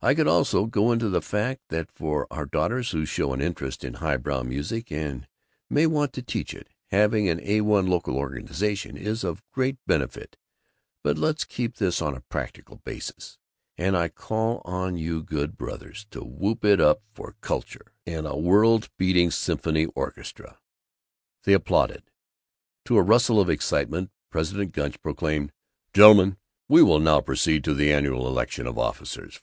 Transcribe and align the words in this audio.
"I 0.00 0.14
could 0.14 0.26
also 0.26 0.64
go 0.64 0.92
into 0.92 1.10
the 1.10 1.20
fact 1.20 1.60
that 1.68 1.90
for 1.92 2.26
our 2.30 2.46
daughters 2.46 2.92
who 2.92 3.04
show 3.04 3.34
an 3.34 3.42
interest 3.42 3.84
in 3.84 3.96
highbrow 4.00 4.44
music 4.44 4.90
and 4.90 5.28
may 5.68 5.84
want 5.86 6.14
to 6.14 6.22
teach 6.22 6.54
it, 6.54 6.70
having 6.86 7.28
an 7.28 7.38
A1 7.40 7.86
local 7.86 8.16
organization 8.16 8.96
is 8.96 9.24
of 9.24 9.42
great 9.52 9.76
benefit, 9.86 10.38
but 11.04 11.18
let's 11.18 11.44
keep 11.44 11.76
this 11.76 12.00
on 12.00 12.16
a 12.16 12.22
practical 12.30 12.76
basis, 12.76 13.36
and 13.76 13.94
I 13.94 14.08
call 14.08 14.62
on 14.64 14.96
you 14.96 15.22
good 15.22 15.58
brothers 15.58 16.06
to 16.12 16.22
whoop 16.24 16.64
it 16.64 16.80
up 16.80 17.02
for 17.12 17.36
Culture 17.42 17.92
and 18.06 18.26
a 18.26 18.38
World 18.38 18.88
beating 18.96 19.30
Symphony 19.30 19.84
Orchestra!" 19.94 20.60
They 21.44 21.52
applauded. 21.52 22.04
To 22.86 22.96
a 22.96 23.02
rustle 23.02 23.38
of 23.38 23.50
excitement 23.50 24.12
President 24.30 24.72
Gunch 24.72 24.98
proclaimed, 25.02 25.52
"Gentlemen, 25.92 26.38
we 26.70 26.82
will 26.82 27.00
now 27.00 27.20
proceed 27.20 27.64
to 27.64 27.74
the 27.74 27.92
annual 27.92 28.26
election 28.26 28.66
of 28.66 28.78
officers." 28.78 29.36